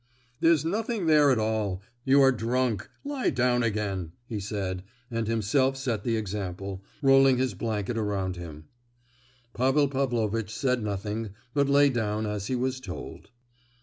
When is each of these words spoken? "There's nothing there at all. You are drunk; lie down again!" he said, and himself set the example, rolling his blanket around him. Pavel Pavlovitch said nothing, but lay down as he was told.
"There's 0.39 0.65
nothing 0.65 1.05
there 1.05 1.29
at 1.29 1.37
all. 1.37 1.83
You 2.05 2.21
are 2.23 2.31
drunk; 2.31 2.89
lie 3.03 3.29
down 3.29 3.61
again!" 3.61 4.13
he 4.25 4.39
said, 4.39 4.81
and 5.11 5.27
himself 5.27 5.77
set 5.77 6.03
the 6.03 6.15
example, 6.17 6.83
rolling 7.03 7.37
his 7.37 7.53
blanket 7.53 7.99
around 7.99 8.35
him. 8.35 8.63
Pavel 9.53 9.87
Pavlovitch 9.87 10.49
said 10.51 10.81
nothing, 10.81 11.35
but 11.53 11.69
lay 11.69 11.91
down 11.91 12.25
as 12.25 12.47
he 12.47 12.55
was 12.55 12.79
told. 12.79 13.29